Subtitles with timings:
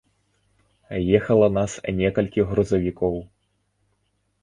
[1.17, 3.23] Ехала нас некалькі грузавікоў.